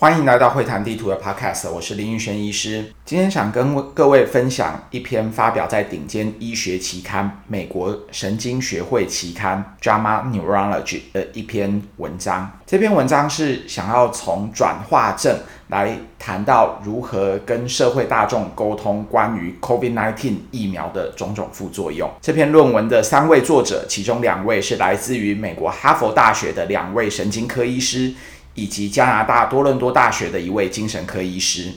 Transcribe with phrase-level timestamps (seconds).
[0.00, 2.84] 欢迎来到会谈地图的 Podcast，我是林玉轩医师。
[3.04, 12.48] 今天想跟各位分享一篇发表在顶尖医学期刊美国神经学会期刊 JAMA Neurology 的一篇文章。
[12.64, 22.08] 这篇文章是想要从转化症来谈到如何跟社会大众沟通关于 COVID-19 疫苗的种种副作用。
[22.22, 28.14] 这篇论文的三位作者，其中两位是来自于美国哈佛大学的两位神经科医师。
[28.58, 31.72] 以及加拿大多伦多大学的一位精神科医师，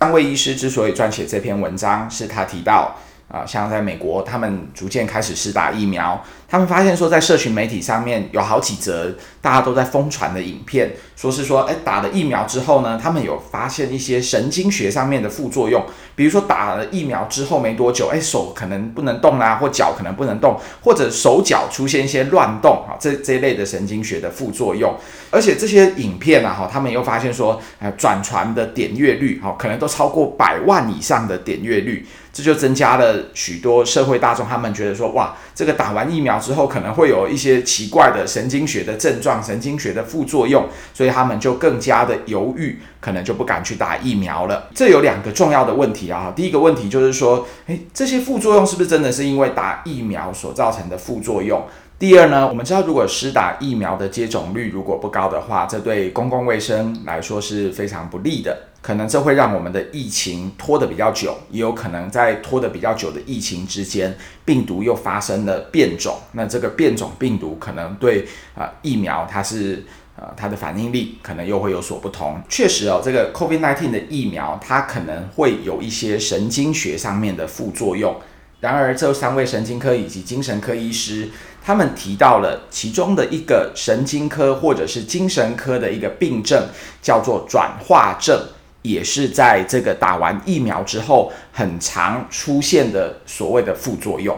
[0.00, 2.94] 三位医师之所以撰写这篇文章，是他提到。
[3.28, 6.22] 啊，像在美国，他们逐渐开始施打疫苗。
[6.50, 15.84] 他们发现说，在社群媒体上面有好几则大家都在疯传的影片，说是说，诶，打了疫苗之后呢，他们有发现一些神经学上面的副作用，
[16.16, 24.96] 比如说打了疫苗之后没多久，诶，手可能不能动啦，或脚可能不能动，或者手脚出现一些乱动啊，这这一类的神经学的副作用。
[25.30, 32.06] 而且这些影片啊，哈，他们又发现说，呃，转传的点阅率，哈，可能都超过百万以上的点阅率。
[32.38, 44.68] 这就增加了许多社会大众，他们觉得说，哇，这个打完疫苗之后可能会有一些奇怪的神经学的症状、神经学的副作用，所以他们就更加的犹豫，可能就不敢去打疫苗了。
[44.72, 51.60] 这有两个重要的问题啊，第一个问题就是说，诶，这些副作用是不是真的是因为打疫苗所造成的副作用？
[51.98, 58.67] 第二呢，我们知道，如果施打疫苗的接种率如果不高的话，这对公共卫生来说是非常不利的。
[58.80, 66.16] 可能这会让我们的疫情拖得比较久，也有可能在拖得比较久的疫情之间，病毒又发生了变种。
[66.32, 69.84] 那这个变种病毒可能对啊、疫苗它是
[70.16, 72.40] 呃它的反应力可能又会有所不同。
[72.48, 78.16] 确实哦，这个 COVID-19 的疫苗它可能会有一些神经学上面的副作用。
[78.60, 81.28] 然而，这三位神经科以及精神科医师，
[81.64, 86.66] 他们提到了其中的一个神经科或者是精神科的一个病症，
[87.00, 88.36] 叫做转化症，
[88.82, 94.36] 也是在这个打完疫苗之后很常出现的所谓的副作用。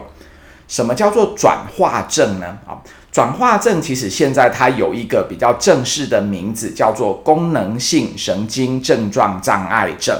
[0.67, 2.57] 什么叫做转化症呢？
[2.65, 2.79] 啊，
[3.11, 10.17] 转化症其实现在它有一个比较正式的名字，叫做功能性神经症状障碍症。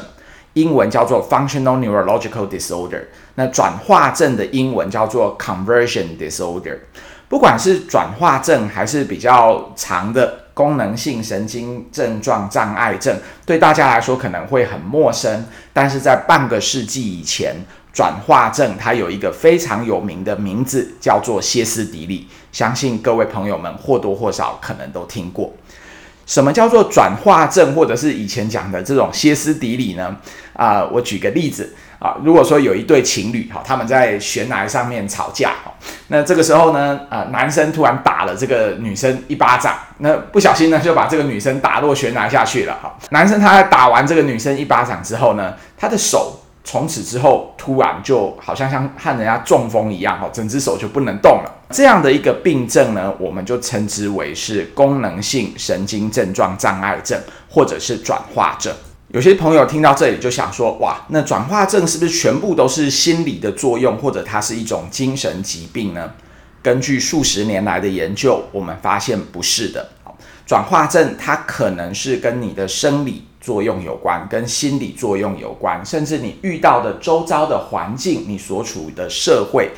[0.53, 3.03] 英文叫做 Functional Neurological Disorder，
[3.35, 6.79] 那转化症的英文叫做 Conversion Disorder。
[7.29, 13.17] 不管是转化症还是比较长的功能性神经症状障碍症，
[13.47, 15.43] 对大家来说可能会很陌生。
[15.73, 17.55] 但是在半个世纪以前，
[17.91, 22.27] 转化症它有一个非常有名的名字，叫做歇斯底里。
[22.51, 25.51] 相信各位朋友们或多或少可能都听过。
[26.27, 30.15] 什么叫做转化症，或者是以前讲的这种歇斯底里呢？
[30.53, 35.53] 啊、我举个例子啊，如果说有一对情侣哈，他们在悬崖上面吵架，
[36.07, 42.91] 那这个时候呢，啊，男生突然打了这个女生一巴掌，那不小心呢就把这个女生打落悬崖下去了哈。
[43.11, 46.39] 男生他在打完这个女生一巴掌之后呢，他的手。
[46.63, 51.51] 从此之后，突然就好像像和人家中风一样，哈，整只手就不能动了。
[51.71, 57.19] 这样的一个病症呢，我们就称之为是功能性神经症状障碍症，
[57.49, 58.71] 或者是转化症。
[59.13, 66.09] 有些朋友听到这里就想说，哇，那转化症是不是全部都是心理的作用，或者它是一种精神疾病呢？
[66.63, 69.89] 根据数十年来的研究，我们发现不是的。
[70.45, 73.25] 转化症它可能是跟你的生理。
[73.41, 79.71] 作用有关，跟心理作用有关，甚至你遇到的周遭的环境，你所处的社会，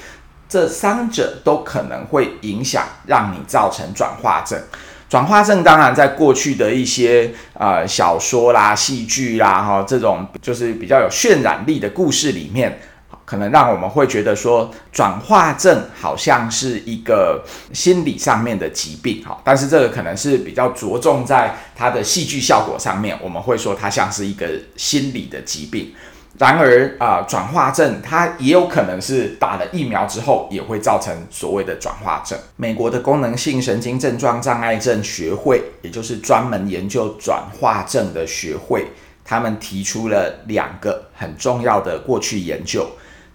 [0.50, 4.62] 这三者都可能会影响，让你造成转化症。
[5.14, 12.80] 转化症当然在过去的一些呃小说啦、戏剧啦，哈，这种就是比较有渲染力的故事里面。
[13.24, 25.94] 可能让我们会觉得说，转化症好像是一个心理上面的疾病，哈，但是这个可能是比较着重在它的戏剧效果上面，我们会说它像是一个心理的疾病。
[26.40, 32.38] 然而啊，转化症它也有可能是打了疫苗之后也会造成所谓的转化症。
[32.56, 38.88] 美国的功能性神经症状障碍症学会，也就是专门研究转化症的学会，
[39.24, 42.88] 他们提出了两个很重要的过去研究。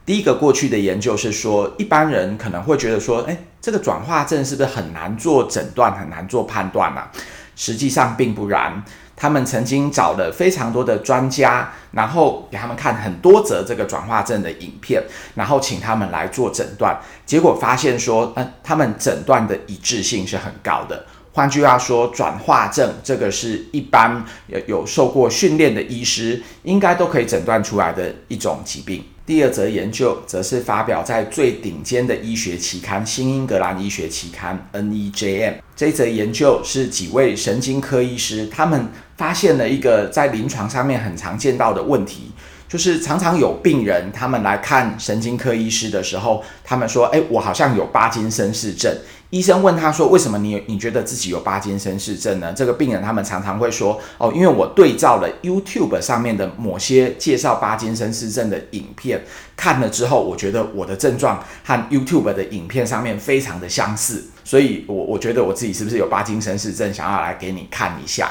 [0.05, 7.09] 第一个过去的研究是说，一般人可能会觉得说，诶，这个转化症是不是很难做诊断、很难做判断啊？
[7.55, 8.83] 实际上并不然。
[9.21, 15.03] 他们曾经找了非常多的专家，然后给他们看很多则这个转化症的影片，
[15.35, 21.05] 然后请他们来做诊断，结果发现说，呃，他们诊断的一致性是很高的。
[21.33, 29.05] 换句话说，转化症这个是一般有有受过训练的医师应该都可以诊断出来的一种疾病。
[29.25, 35.57] 第二则研究则是发表在最顶尖的医学期刊《新英格兰医学期刊》（NEJM）。
[35.77, 38.89] 这则研究是几位神经科医师他们
[39.19, 42.33] 发现了一个在临床上面很常见到的问题。
[42.69, 48.95] 就是常常有病人，他们来看神经科医师的时候，他们说：“诶，我好像有巴金森氏症。”
[49.31, 59.25] 医生问他说：“为什么你你觉得自己有巴金森氏症呢？”这个病人他们常常会说：“哦，因为我对照了 YouTube 上面的某些介绍巴金森氏症的影片，
[59.57, 68.31] 看了之后，我觉得我的症状和 YouTube 的影片上面非常的相似，所以我我觉得我自己是不是有巴金森氏症，想要来给你看一下。”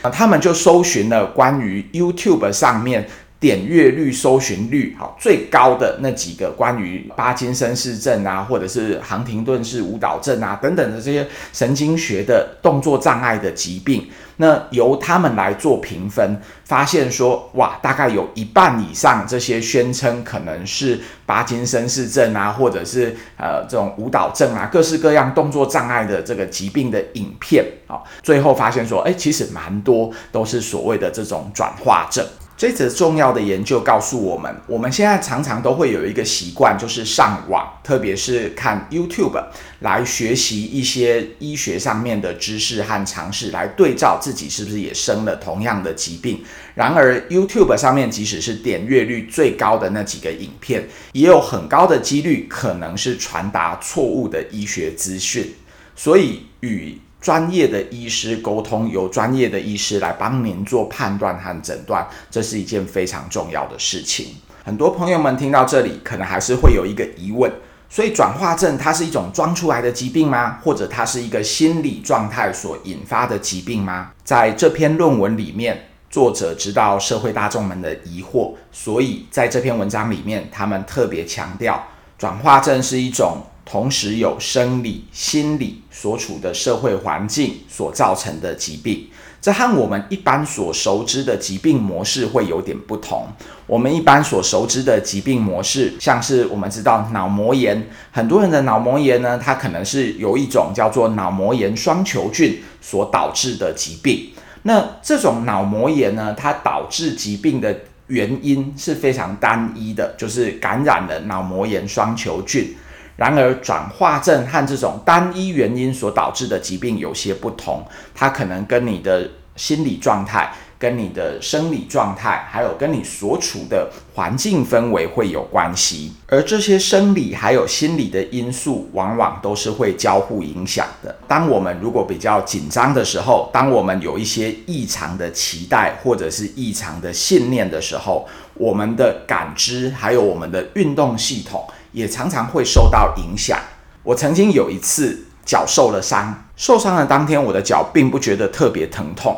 [0.00, 3.06] 啊，他们就搜寻了关于 YouTube 上面。
[3.40, 14.06] 点阅率、搜寻率好最高的那几个关于巴金森氏症啊，或者是杭廷顿氏舞蹈症啊等等的这些神经学的动作障碍的疾病，
[14.36, 32.22] 那由他们来做评分，发现说哇，大概有一半以上这些宣称可能是巴金森氏症啊，或者是呃这种舞蹈症啊，各式各样动作障碍的这个疾病的影片啊，最后发现说，哎，其实蛮多都是所谓的这种转化症。
[32.60, 39.42] 这则重要的研究告诉我们，我们现在常常都会有一个习惯，就是上网，特别是看 YouTube
[39.78, 46.44] 来学习一些医学上面的知识和常识，来对照自己是不是也生了同样的疾病。
[46.74, 55.50] 然而，YouTube 上面即使是点阅率最高的那几个影片，也有很高的几率可能是传达错误的医学资讯。
[55.96, 64.28] 所以，与专业的医师沟通，由专业的医师来帮您做判断和诊断，这是一件非常重要的事情。
[64.64, 67.52] 很多朋友们听到这里，可能还是会有一个疑问：
[67.90, 70.58] 所以转化症它是一种装出来的疾病吗？
[70.62, 74.12] 或者它是一个心理状态所引发的疾病吗？
[74.24, 83.42] 在这篇论文里面，作者知道社会大众们的疑惑，所以在这篇文章里面，他们特别强调，转化症是一种。
[83.64, 89.06] 同时有生理、心理所处的社会环境所造成的疾病，
[89.40, 93.28] 这和我们一般所熟知的疾病模式会有点不同。
[93.66, 104.30] 我们一般所熟知的疾病模式，像是我们知道脑膜炎，很多人的脑膜炎呢，它可能是由一种叫做脑膜炎双球菌所导致的疾病。
[104.64, 112.74] 那这种脑膜炎呢，它导致疾病的原因是非常单一的，就是感染了脑膜炎双球菌。
[113.20, 117.84] 然而，转化症和这种单一原因所导致的疾病有些不同，
[118.14, 126.14] 它可能跟你的心理状态、跟你的生理状态，还有跟你所处的环境氛围会有关系。
[126.28, 131.14] 而这些生理还有心理的因素，往往都是会交互影响的。
[131.28, 141.62] 当我们如果比较紧张的时候，当我们有一些异常的期待或者是异常的信念的时候，我们的感知还有我们的运动系统。
[141.92, 143.58] 也常常会受到影响。
[144.02, 149.36] 我曾经有一次脚受了伤，受伤的当天，我的脚并不觉得特别疼痛。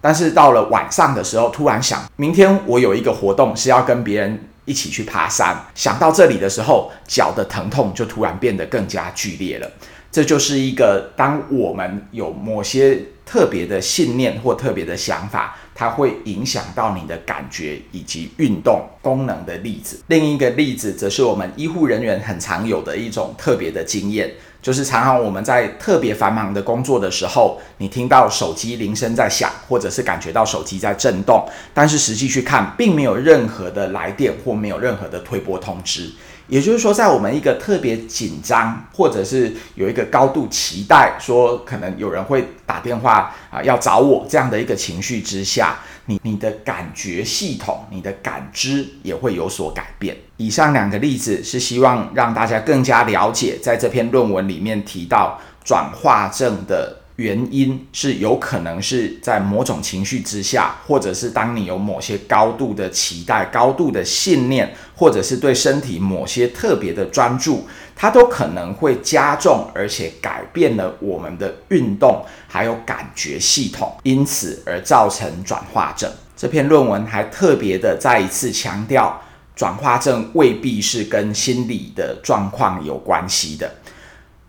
[0.00, 5.56] 但是到了晚上的时候，突然想，明天我有一个活动是要跟别人一起去爬山。
[5.74, 9.70] 想到这里的时候，脚的疼痛就突然变得更加剧烈了。
[10.12, 20.00] 这就是一个当我们有某些特别的信念或特别的想法，它会影响到你的感觉以及运动功能的例子。
[20.08, 24.28] 另一个例子，则是我们医护人员很常有的一种特别的经验，
[24.60, 36.10] 就是常常我们在特别繁忙的工作的时候，你听到手机铃声在响，或者是感觉到手机在震动，但是实际去看，并没有任何的来电或没有任何的推波通知。
[36.50, 50.16] 也就是说，在我们一个特别紧张，或者是有一个高度期待，说可能有人会打电话啊要找我这样的一个情绪之下，你你的感觉系统、你的感知也会有所改变。
[50.36, 56.99] 以上两个例子是希望让大家更加了解，在这篇论文里面提到转化症的。
[57.20, 76.10] 原因是有可能是在某种情绪之下，或者是当你有某些高度的期待、高度的信念，或者是对身体某些特别的专注，它都可能会加重而且改变了我们的运动还有感觉系统，因此而造成转化症。
[76.34, 79.20] 这篇论文还特别的再一次强调，
[79.54, 83.70] 转化症未必是跟心理的状况有关系的。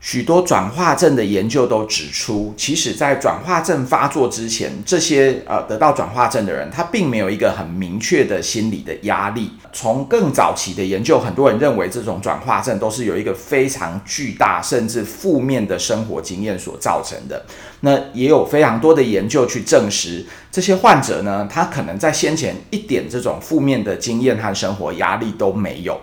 [0.02, 9.52] 许多转化症的研究都指出，其实，在转化症发作之前，这些呃得到转化症的人，他并没有一个很明确的心理的压力。
[9.72, 17.46] 从更早期的研究，很多人认为这种转化症都是有一个非常巨大甚至负面的生活经验所造成的。
[17.82, 26.02] 那也有非常多的研究去证实，这些患者呢，他可能在先前一点这种负面的经验和生活压力都没有。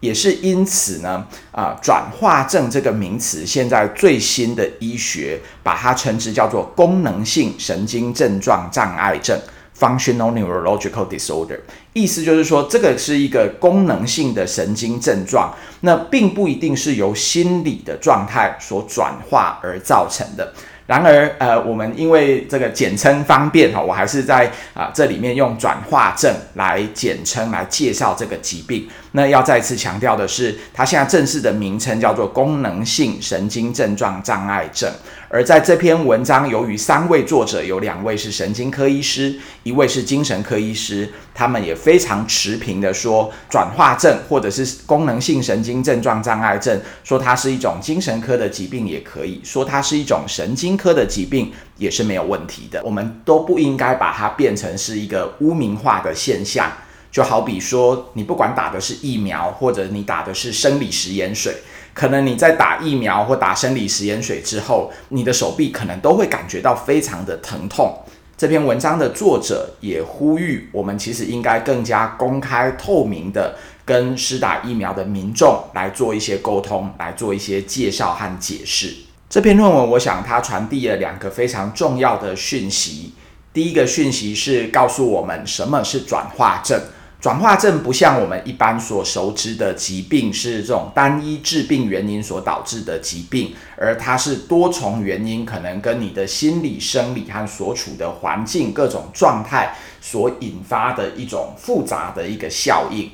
[0.00, 9.38] 也是因此呢，啊、转化症这个名词，现在最新的医学把它称之叫做功能性神经症状障碍症
[9.78, 11.60] （Functional Neurological Disorder）。
[11.92, 20.52] 意思就是说，这个是一个功能性的神经症状，那并不一定是由心理的状态所转化而造成的。
[20.90, 28.88] 然而，呃，我们因为这个简称方便哈，我还是在啊、这里面用转化症来简称来介绍这个疾病。
[29.12, 34.90] 那要再次强调的是，它现在正式的名称叫做功能性神经症状障碍症。
[35.32, 39.32] 而在这篇文章，由于三位作者有两位是神经科医师，
[39.62, 52.82] 一位是精神科医师，他们也非常持平的说，转化症或者是功能性神经症状障碍症，说它是一种精神科的疾病也可以，说它是一种神经科的疾病也是没有问题的。
[52.82, 56.72] 我们都不应该把它变成是一个污名化的现象，
[57.12, 61.54] 就好比说，你不管打的是疫苗，或者你打的是生理食盐水。
[61.92, 67.98] 可能你在打疫苗或打生理食盐水之后，你的手臂可能都会感觉到非常的疼痛。
[68.36, 78.94] 这篇文章的作者也呼吁我们，其实应该更加公开透明的跟施打疫苗的民众来做一些沟通，来做一些介绍和解释。
[79.28, 83.12] 这篇论文，我想它传递了两个非常重要的讯息。
[83.52, 86.80] 第一个讯息是告诉我们什么是转化症。
[87.20, 103.10] 转化症不像我们一般所熟知的疾病，是这种单一致病原因所导致的疾病，而它是多重原因，可能跟你的心理、生理和所处的环境各种状态所引发的一种复杂的一个效应。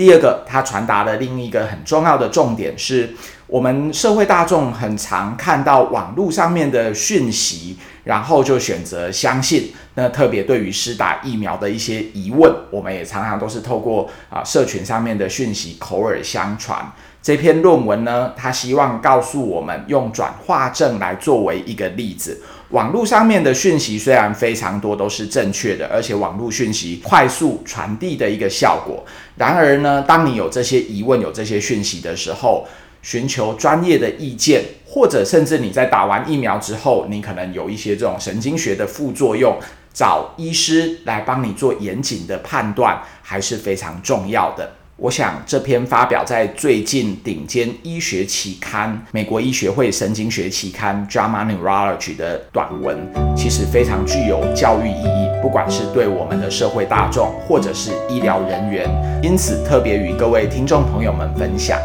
[0.00, 3.10] 第二个，它传达的另一个很重要的重点是，
[3.46, 9.74] 我们社会大众很常看到网络上面的讯息，然后就选择相信。
[9.96, 16.90] 那特别对于施打疫苗的一些疑问，我们也常常都是透过啊社群上面的讯息口耳相传。
[17.22, 22.40] 这篇论文呢，他希望告诉我们，用转化症来作为一个例子。
[22.70, 29.04] 网络上面的讯息虽然非常多，都是正确的，而且网络讯息快速传递的一个效果。
[29.36, 32.66] 然而呢，当你有这些疑问、有这些讯息的时候，
[33.02, 39.58] 寻求专业的意见，或者甚至你在打完疫苗之后，你可能有一些这种神经学的副作用，
[39.92, 44.76] 找医师来帮你做严谨的判断，还是非常重要的。
[45.02, 52.98] 我想这篇发表在最近顶尖医学期刊——美国医学会神经学期刊《JAMA Neurology》的短文，
[53.34, 58.86] 其实非常具有教育意义，不管是对我们的社会大众，或者是医疗人员。
[59.22, 61.78] 因此，特别与各位听众朋友们分享。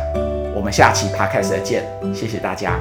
[0.53, 2.77] 我们下期 Podcast 再见，谢谢大家。